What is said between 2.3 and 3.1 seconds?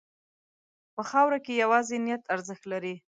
ارزښت لري.